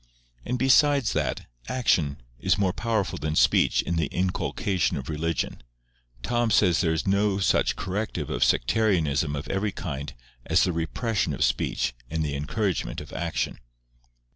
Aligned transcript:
And 0.43 0.57
besides 0.57 1.13
that 1.13 1.45
action 1.69 2.23
is 2.39 2.57
more 2.57 2.73
powerful 2.73 3.19
than 3.19 3.35
speech 3.35 3.83
in 3.83 3.97
the 3.97 4.07
inculcation 4.07 4.97
of 4.97 5.09
religion, 5.11 5.61
Tom 6.23 6.49
says 6.49 6.81
there 6.81 6.91
is 6.91 7.05
no 7.05 7.37
such 7.37 7.75
corrective 7.75 8.31
of 8.31 8.43
sectarianism 8.43 9.35
of 9.35 9.47
every 9.49 9.71
kind 9.71 10.11
as 10.43 10.63
the 10.63 10.73
repression 10.73 11.35
of 11.35 11.43
speech 11.43 11.93
and 12.09 12.25
the 12.25 12.35
encouragement 12.35 12.99
of 12.99 13.13
action. 13.13 13.59